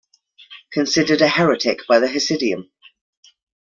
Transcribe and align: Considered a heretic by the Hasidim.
Considered 0.71 1.21
a 1.21 1.27
heretic 1.27 1.81
by 1.87 1.99
the 1.99 2.07
Hasidim. 2.07 2.71